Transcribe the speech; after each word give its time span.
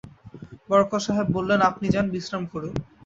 বরকত 0.69 1.01
সাহেব 1.05 1.27
বললেন, 1.33 1.59
আপনি 1.69 1.85
যান, 1.93 2.05
বিশ্রাম 2.13 2.43
করুন। 2.53 2.73